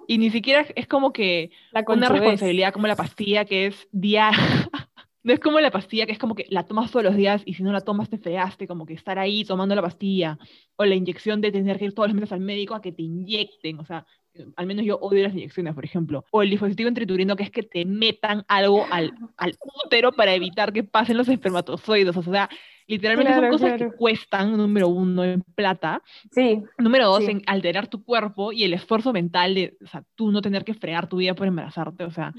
[0.08, 1.50] Y ni siquiera es como que
[1.86, 4.38] una responsabilidad como la pastilla que es diaria.
[5.26, 7.54] No es como la pastilla, que es como que la tomas todos los días y
[7.54, 10.38] si no la tomas te fregaste, como que estar ahí tomando la pastilla.
[10.76, 13.02] O la inyección de tener que ir todos los meses al médico a que te
[13.02, 13.80] inyecten.
[13.80, 14.06] O sea,
[14.54, 16.24] al menos yo odio las inyecciones, por ejemplo.
[16.30, 20.72] O el dispositivo intrauterino, que es que te metan algo al, al útero para evitar
[20.72, 22.16] que pasen los espermatozoides.
[22.16, 22.48] O sea,
[22.86, 23.90] literalmente claro, son cosas claro.
[23.90, 26.04] que cuestan, número uno, en plata.
[26.30, 26.62] Sí.
[26.78, 27.32] Número dos, sí.
[27.32, 30.74] en alterar tu cuerpo y el esfuerzo mental de, o sea, tú no tener que
[30.74, 32.04] fregar tu vida por embarazarte.
[32.04, 32.32] O sea,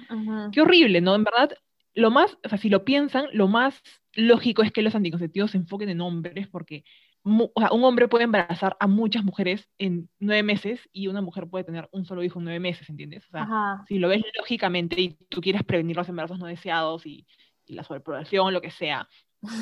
[0.53, 1.15] qué horrible, ¿no?
[1.15, 1.51] En verdad,
[1.97, 3.81] lo más, o sea, si lo piensan, lo más
[4.13, 6.83] lógico es que los anticonceptivos se enfoquen en hombres, porque
[7.23, 11.89] un hombre puede embarazar a muchas mujeres en nueve meses y una mujer puede tener
[11.91, 13.25] un solo hijo en nueve meses, ¿entiendes?
[13.25, 17.25] O sea, si lo ves lógicamente y tú quieres prevenir los embarazos no deseados y,
[17.65, 19.09] y la sobrepoblación, lo que sea,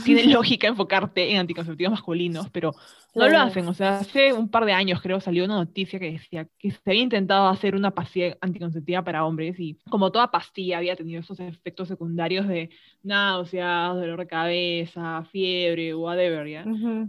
[0.04, 2.74] tiene lógica enfocarte en anticonceptivos masculinos, pero
[3.15, 3.67] no lo hacen.
[3.67, 6.80] O sea, hace un par de años creo salió una noticia que decía que se
[6.86, 11.39] había intentado hacer una pastilla anticonceptiva para hombres y como toda pastilla había tenido esos
[11.39, 12.69] efectos secundarios de
[13.04, 16.65] náuseas, dolor de cabeza, fiebre, whatever, ¿ya?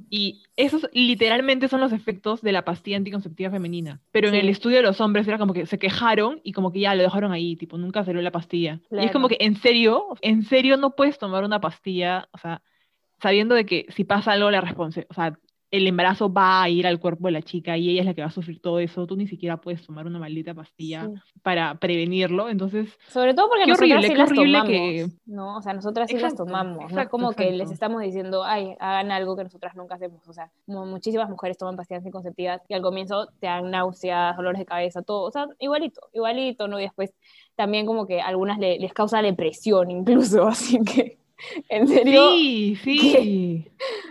[0.09, 4.01] Y esos literalmente son los efectos de la pastilla anticonceptiva femenina.
[4.13, 6.81] Pero en el estudio de los hombres era como que se quejaron y como que
[6.81, 8.81] ya lo dejaron ahí, tipo, nunca salió la pastilla.
[8.91, 12.63] Y es como que, en serio, en serio no puedes tomar una pastilla, o sea,
[13.21, 15.39] sabiendo de que si pasa algo, la responsabilidad, o sea,
[15.71, 18.21] el embarazo va a ir al cuerpo de la chica y ella es la que
[18.21, 21.11] va a sufrir todo eso, tú ni siquiera puedes tomar una maldita pastilla
[21.43, 22.97] para prevenirlo, entonces...
[23.09, 25.57] Sobre todo porque nosotras sí las tomamos, ¿no?
[25.57, 29.11] O sea, nosotras sí las tomamos, no es como que les estamos diciendo, ay, hagan
[29.11, 32.83] algo que nosotras nunca hacemos, o sea, como muchísimas mujeres toman pastillas anticonceptivas y al
[32.83, 36.79] comienzo te dan náuseas, dolores de cabeza, todo, o sea, igualito, igualito, ¿no?
[36.79, 37.13] Y después
[37.57, 41.19] también como que a algunas les causa depresión incluso, así que...
[41.69, 42.31] ¿En serio?
[42.31, 43.69] Sí, sí.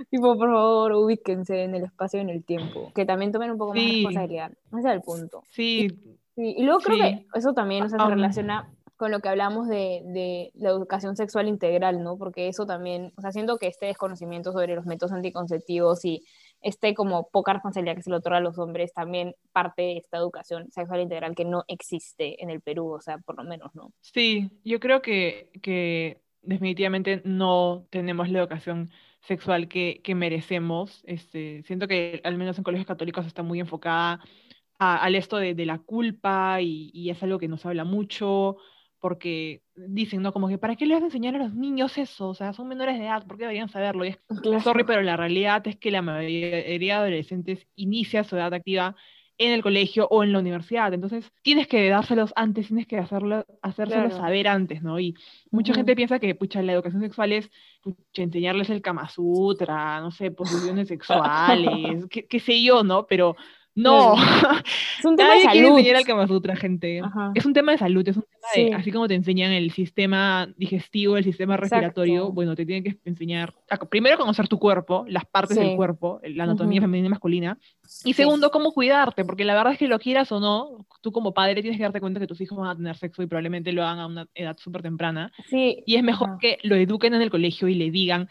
[0.09, 2.91] tipo, por favor, ubíquense en el espacio y en el tiempo.
[2.93, 4.51] Que también tomen un poco más de responsabilidad.
[4.71, 5.43] Ese es el punto.
[5.49, 5.87] Sí.
[6.37, 10.69] Y, luego creo que eso también se relaciona con lo que hablamos de, de, la
[10.69, 12.17] educación sexual integral, ¿no?
[12.17, 16.23] Porque eso también, o sea, siento que este desconocimiento sobre los métodos anticonceptivos y
[16.61, 20.17] este como poca responsabilidad que se le otorga a los hombres también parte de esta
[20.17, 23.91] educación sexual integral que no existe en el Perú, o sea, por lo menos, ¿no?
[24.01, 31.03] Sí, yo creo que, que definitivamente no tenemos la educación sexual que, merecemos.
[31.05, 34.21] Este, siento que al menos en colegios católicos está muy enfocada
[34.77, 38.57] al esto de, la culpa y, es algo que nos habla mucho
[38.99, 40.33] porque dicen, ¿no?
[40.33, 42.29] Como que, ¿para qué les vas a enseñar a los niños eso?
[42.29, 44.03] O sea, son menores de edad, ¿por qué deberían saberlo?
[44.03, 44.19] Y es,
[44.63, 48.95] sorry, pero la realidad es que la mayoría de adolescentes inicia su edad activa
[49.37, 50.93] en el colegio o en la universidad.
[50.93, 54.99] Entonces, tienes que dárselos antes, tienes que hacerlo, hacérselos saber antes, ¿no?
[54.99, 55.15] Y
[55.51, 57.49] mucha gente piensa que, pucha, la educación sexual es
[58.13, 63.05] enseñarles el Kama Sutra, no sé, posiciones sexuales, qué, qué sé yo, ¿no?
[63.07, 63.35] Pero
[63.75, 64.15] no,
[64.99, 66.55] es un tema de salud.
[66.55, 67.01] gente.
[67.35, 70.47] Es un tema de salud, es un tema de, así como te enseñan el sistema
[70.57, 73.53] digestivo, el sistema respiratorio, bueno, te tienen que enseñar,
[73.89, 77.57] primero conocer tu cuerpo, las partes del cuerpo, la anatomía femenina y masculina,
[78.05, 81.33] y segundo, cómo cuidarte, porque la verdad es que lo quieras o no, tú como
[81.33, 83.83] padre tienes que darte cuenta que tus hijos van a tener sexo y probablemente lo
[83.83, 85.31] hagan a una edad súper temprana.
[85.49, 85.83] Sí.
[85.85, 88.29] Y es mejor que lo eduquen en el colegio y le digan,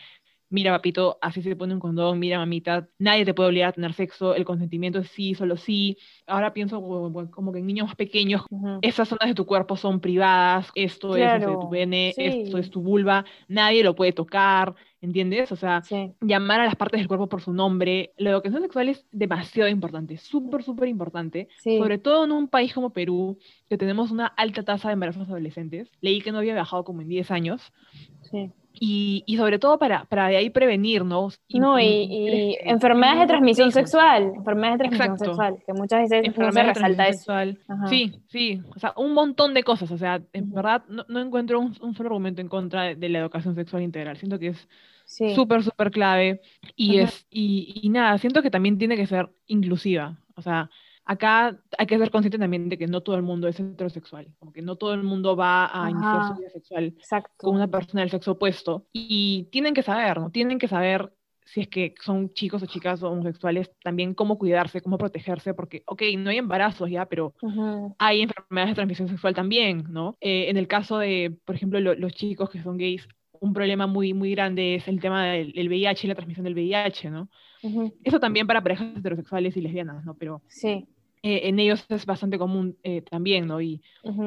[0.54, 3.92] mira papito, así se pone un condón, mira mamita, nadie te puede obligar a tener
[3.92, 5.98] sexo, el consentimiento es sí, solo sí.
[6.28, 8.42] Ahora pienso como, que en niños más pequeños,
[8.80, 13.24] esas zonas de tu cuerpo son privadas, esto es tu pene, esto es tu vulva,
[13.48, 15.50] nadie lo puede tocar, ¿entiendes?
[15.50, 15.82] O sea,
[16.20, 18.12] llamar a las partes del cuerpo por su nombre.
[18.16, 22.90] La educación sexual es demasiado importante, súper, súper importante, sobre todo en un país como
[22.90, 23.38] Perú,
[23.68, 25.90] que tenemos una alta tasa de embarazos adolescentes.
[26.00, 27.72] Leí que no había bajado como en 10 años.
[28.30, 28.52] Sí.
[28.76, 31.40] Y, y, sobre todo para, para de ahí prevenirnos.
[31.46, 36.50] Y, no, y, enfermedades de transmisión sexual, enfermedades de transmisión sexual, que muchas veces no
[36.50, 37.32] se resalta eso.
[37.88, 41.60] Sí, sí, o sea, un montón de cosas, o sea, en verdad no, no encuentro
[41.60, 44.68] un, un, solo argumento en contra de, la educación sexual integral, siento que es
[45.06, 46.40] súper, súper clave
[46.74, 50.68] y, es, y, y nada, siento que también tiene que ser inclusiva, o sea,
[51.04, 54.52] acá hay que ser consciente también de que no todo el mundo es heterosexual, como
[54.52, 56.94] que no todo el mundo va a iniciar su vida sexual
[57.36, 58.86] con una persona del sexo opuesto.
[58.92, 60.30] Y tienen que saber, ¿no?
[60.30, 61.12] Tienen que saber
[61.44, 66.02] si es que son chicos o chicas homosexuales, también cómo cuidarse, cómo protegerse, porque, ok,
[66.18, 67.34] no hay embarazos ya, pero
[67.98, 70.16] hay enfermedades de transmisión sexual también, ¿no?
[70.20, 73.06] Eh, en el caso de, por ejemplo, los chicos que son gays,
[73.40, 77.10] un problema muy, muy grande es el tema del, VIH y la transmisión del VIH,
[77.10, 77.28] ¿no?
[78.02, 80.14] Eso también para parejas heterosexuales y lesbianas, ¿no?
[80.14, 80.86] Pero sí.
[81.26, 83.58] Eh, en ellos es bastante común eh, también, ¿no?
[83.58, 83.80] Y,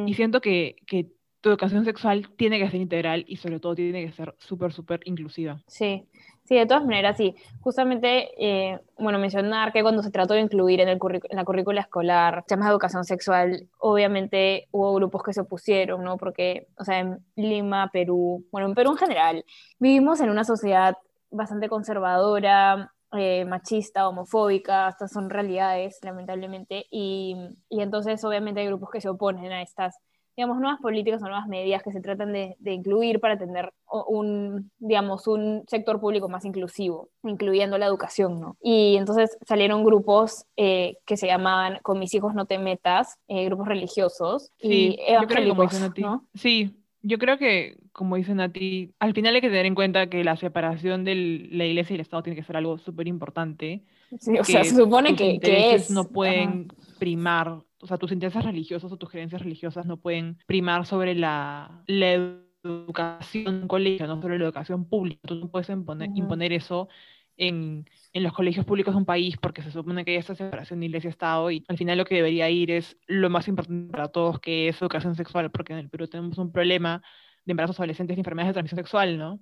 [0.08, 4.04] y siento que, que, tu educación sexual tiene que ser integral y sobre todo tiene
[4.04, 5.62] que ser súper, súper inclusiva.
[5.68, 6.08] Sí,
[6.46, 7.36] sí, de todas maneras, sí.
[7.62, 11.82] Justamente, eh, bueno, mencionar que cuando se trató de incluir en, el en la currícula
[11.82, 16.18] escolar temas de educación sexual, obviamente hubo grupos que se opusieron, ¿no?
[16.18, 19.46] Porque, o sea, en Lima, Perú, bueno, en Perú en general,
[19.78, 20.98] vivimos en una sociedad
[21.30, 27.36] bastante conservadora, eh, machista, homofóbica, estas son realidades, lamentablemente, y,
[27.70, 29.96] y, entonces obviamente hay grupos que se oponen a estas,
[30.36, 33.72] digamos, nuevas políticas o nuevas medidas que se tratan de, de, incluir para tener
[34.08, 38.58] un, digamos, un sector público más inclusivo, incluyendo la educación, ¿no?
[38.62, 43.46] Y entonces salieron grupos eh, que se llamaban Con mis hijos no te metas, eh,
[43.46, 46.28] grupos religiosos y evangélicos, ¿no?
[46.34, 50.10] Sí, Yo creo que, como dicen a ti, al final hay que tener en cuenta
[50.10, 53.84] que la separación de la iglesia y el Estado tiene que ser algo súper importante.
[54.20, 55.90] Sí, o sea, se supone que, que es.
[55.90, 56.68] no pueden
[57.00, 57.50] primar,
[57.82, 62.42] o sea, tus intereses religiosos o tus creencias religiosas no pueden primar sobre la, la
[62.64, 65.22] educación colegio, no sobre la educación pública.
[65.28, 66.90] Tú no puedes imponer, imponer eso
[67.38, 70.80] en, en, los colegios públicos de un país porque se supone que hay esta separación
[70.80, 74.40] de iglesia-estado y al final lo que debería ir es lo más importante para todos,
[74.40, 77.02] que es educación sexual, porque en el Perú tenemos un problema
[77.48, 79.40] de embarazos adolescentes y enfermedades de transmisión sexual, ¿no?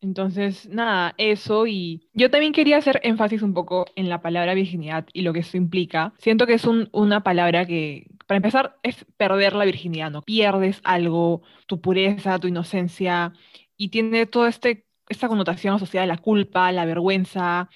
[0.00, 5.06] Entonces, nada, eso y yo también quería hacer énfasis un poco en la palabra virginidad
[5.12, 6.14] y lo que eso implica.
[6.18, 10.22] Siento que es un, una palabra que, para empezar, es perder la virginidad, ¿no?
[10.22, 13.32] Pierdes algo, tu pureza, tu inocencia
[13.76, 17.68] y tiene todo este esta connotación asociada a la culpa, a la vergüenza,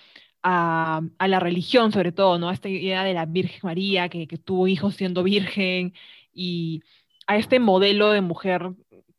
[0.42, 2.48] a, la religión sobre todo, ¿no?
[2.48, 5.94] A esta idea de la Virgen María que, tuvo hijos siendo virgen
[6.32, 6.82] y
[7.26, 8.70] a este modelo de mujer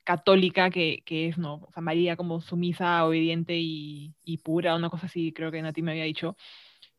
[0.04, 1.56] católica que, es, ¿no?
[1.56, 5.92] O sea, María como sumisa, obediente y, pura, una cosa así, creo que Nati me
[5.92, 6.36] había dicho.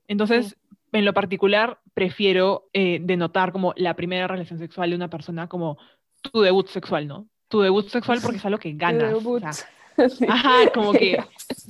[0.07, 0.57] Entonces,
[0.93, 5.79] en lo particular, prefiero eh, denotar como la primera relación sexual de una persona como
[6.21, 7.29] tu debut sexual, ¿no?
[7.49, 9.67] Tu debut sexual porque es algo que ganas.
[10.29, 11.19] Ajá, como que,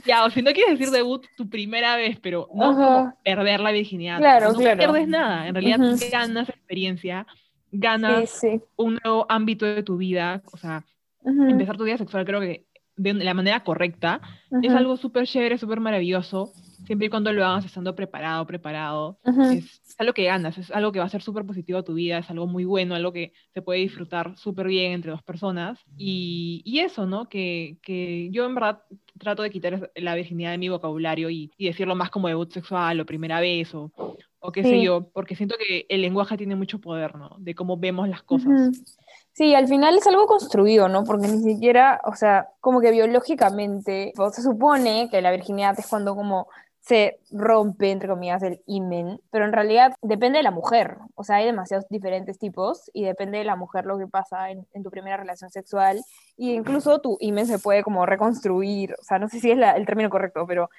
[0.05, 4.19] ya, o si no quieres decir debut, tu primera vez, pero no perder la virginidad.
[4.19, 5.79] Claro, no pierdes nada, en realidad
[6.11, 7.27] ganas experiencia,
[7.73, 8.41] ganas
[8.77, 10.85] un nuevo ámbito de tu vida, o sea,
[11.25, 12.67] empezar tu vida sexual creo que
[12.97, 14.21] de la manera correcta
[14.63, 16.53] es algo súper chévere, súper maravilloso,
[16.85, 19.19] siempre y cuando lo hagas estando preparado, preparado.
[19.53, 22.19] es, algo que ganas, es algo que va a ser súper positivo a tu vida,
[22.19, 25.79] es algo muy bueno, algo que se puede disfrutar súper bien entre dos personas.
[25.97, 27.29] Y, y eso, ¿no?
[27.29, 28.83] Que, que, yo en verdad
[29.19, 33.01] trato de quitar la virginidad de mi vocabulario y, y decirlo más como debut sexual
[33.01, 33.93] o primera vez o,
[34.41, 37.37] o qué sé yo, porque siento que el lenguaje tiene mucho poder, ¿no?
[37.39, 38.71] De cómo vemos las cosas.
[39.33, 41.05] Sí, al final es algo construido, ¿no?
[41.05, 46.17] Porque ni siquiera, o sea, como que biológicamente, se supone que la virginidad es cuando
[46.17, 46.49] como
[46.81, 51.37] se rompe, entre comillas, el imen, pero en realidad depende de la mujer, o sea,
[51.37, 55.17] hay demasiados diferentes tipos y depende de la mujer lo que pasa en, tu primera
[55.17, 55.99] relación sexual.
[56.39, 59.87] E incluso tu imen se puede como reconstruir, o sea, no sé si es el
[59.87, 60.71] término correcto, pero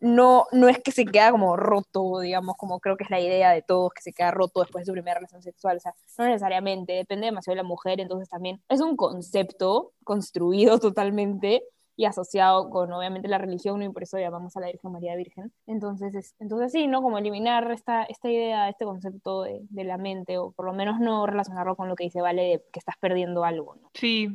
[0.00, 3.50] no, no es que se queda como roto, digamos, como creo que es la idea
[3.50, 6.24] de todos, que se queda roto después de su primera relación sexual, o sea, no
[6.24, 11.62] necesariamente, depende demasiado de la mujer, entonces también es un concepto construido totalmente
[11.96, 15.52] y asociado con obviamente la religión, y por eso llamamos a la Virgen María Virgen.
[15.66, 17.02] Entonces, entonces sí, ¿no?
[17.02, 21.00] Como eliminar esta, esta idea, este concepto de, de, la mente, o por lo menos
[21.00, 23.90] no relacionarlo con lo que dice Vale, de que estás perdiendo algo, ¿no?
[23.94, 24.28] Sí,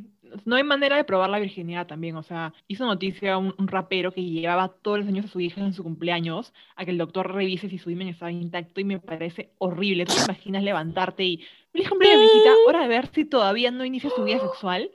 [0.44, 4.22] no hay manera de probar la virginidad también, o sea, hizo noticia un, rapero que
[4.22, 7.68] llevaba todos los años a su hija en su cumpleaños a que el doctor revise
[7.68, 10.04] si su himen estaba intacto y me parece horrible.
[10.04, 14.10] ¿Tú te imaginas levantarte y, feliz cumpleaños, visita, hora de ver si todavía no inicia
[14.10, 14.90] su vida sexual?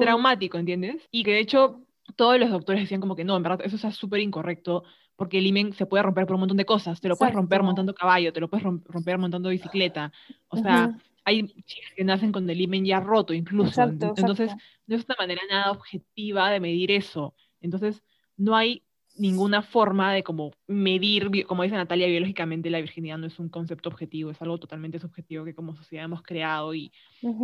[0.00, 1.06] Traumático, ¿entiendes?
[1.10, 1.82] Y que de hecho
[2.16, 4.84] todos los doctores decían como que no, en verdad, eso es súper incorrecto,
[5.16, 7.00] porque el imen se puede romper por un montón de cosas.
[7.00, 10.12] Te lo puedes romper montando caballo, te lo puedes romper montando bicicleta.
[10.48, 13.82] O sea, hay chicas que nacen con el imen ya roto incluso.
[13.82, 14.52] Entonces,
[14.86, 17.34] no es una manera nada objetiva de medir eso.
[17.60, 18.02] Entonces,
[18.36, 18.82] no hay
[19.16, 23.88] ninguna forma de como medir, como dice Natalia, biológicamente la virginidad no es un concepto
[23.88, 26.92] objetivo, es algo totalmente subjetivo que como sociedad hemos creado y,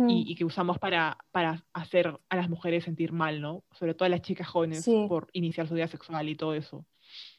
[0.07, 3.63] y, que usamos para, para hacer a las mujeres sentir mal, ¿no?
[3.71, 6.85] Sobre todo a las chicas jóvenes por iniciar su vida sexual y todo eso.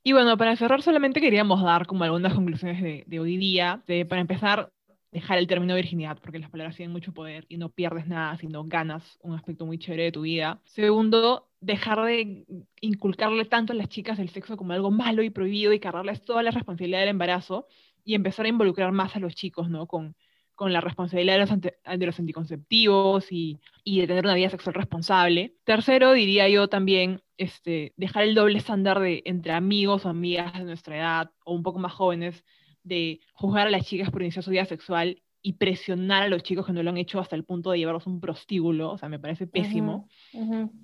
[0.02, 3.82] Y bueno, para cerrar solamente queríamos dar como algunas conclusiones de, de hoy día.
[3.86, 4.70] De, para empezar,
[5.10, 8.64] dejar el término virginidad, porque las palabras tienen mucho poder y no pierdes nada, sino
[8.64, 10.60] ganas un aspecto muy chévere de tu vida.
[10.64, 12.44] Segundo, dejar de
[12.80, 16.42] inculcarle tanto a las chicas el sexo como algo malo y prohibido y cargarles toda
[16.42, 17.66] la responsabilidad del embarazo
[18.04, 19.86] y empezar a involucrar más a los chicos, ¿no?
[19.86, 20.14] Con,
[20.54, 24.74] con la responsabilidad de los, de los anticonceptivos y, y, de tener una vida sexual
[24.74, 25.54] responsable.
[25.64, 30.64] Tercero, diría yo también, este, dejar el doble estándar de entre amigos o amigas de
[30.64, 32.44] nuestra edad o un poco más jóvenes
[32.88, 36.66] de juzgar a las chicas por iniciar su vida sexual y presionar a los chicos
[36.66, 39.08] que no lo han hecho hasta el punto de llevarlos a un prostíbulo, o sea,
[39.08, 40.08] me parece pésimo.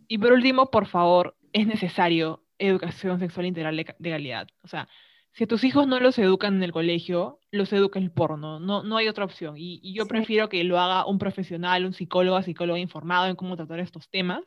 [0.08, 4.48] Y por último, por favor, es necesario educación sexual integral de, calidad.
[4.62, 4.88] O sea,
[5.34, 8.84] si a tus hijos no los educan en el colegio, los educa el porno, no,
[8.84, 9.56] no hay otra opción.
[9.58, 13.80] Y, yo prefiero que lo haga un profesional, un psicólogo, psicólogo informado en cómo tratar
[13.80, 14.42] estos temas,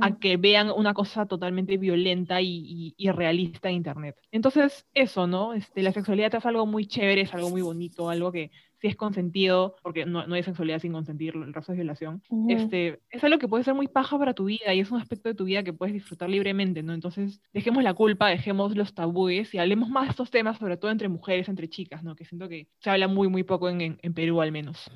[0.00, 4.16] a que vean una cosa totalmente violenta y, y, realista en Internet.
[4.32, 5.52] Entonces, eso, ¿no?
[5.52, 8.50] Este, la sexualidad es algo muy chévere, es algo muy bonito, algo que
[8.84, 13.00] si es consentido, porque no, no hay sexualidad sin consentir, el resto es violación, este,
[13.08, 15.34] es algo que puede ser muy paja para tu vida y es un aspecto de
[15.34, 16.92] tu vida que puedes disfrutar libremente, ¿no?
[16.92, 20.90] Entonces, dejemos la culpa, dejemos los tabúes y hablemos más de estos temas, sobre todo
[20.90, 22.14] entre mujeres, entre chicas, ¿no?
[22.14, 24.90] Que siento que se habla muy, muy poco en, en Perú al menos.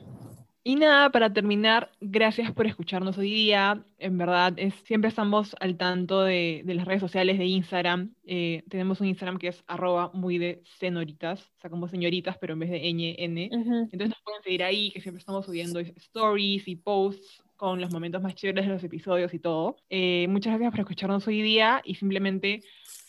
[0.68, 3.82] Y nada, para terminar, gracias por escucharnos hoy día.
[3.98, 8.12] En verdad, es, siempre estamos al tanto de, las redes sociales de Instagram.
[8.26, 12.52] Eh, tenemos un Instagram que es arroba muy de senoritas, o sea, como señoritas, pero
[12.52, 13.44] en vez de ñ, n.
[13.44, 18.20] Entonces nos pueden seguir ahí, que siempre estamos subiendo stories y posts con los momentos
[18.20, 19.78] más chéveres de los episodios y todo.
[19.88, 22.62] Eh, muchas gracias por escucharnos hoy día y simplemente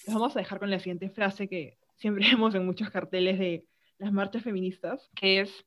[0.07, 3.65] nos vamos a dejar con la siguiente frase que siempre vemos en muchos carteles de
[3.97, 5.65] las marchas feministas, que es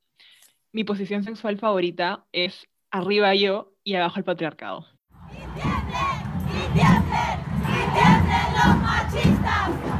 [0.72, 4.86] mi posición sexual favorita es arriba yo y abajo el patriarcado.
[5.30, 9.91] ¡Y tiemblen, y tiemblen, y tiemblen los machistas!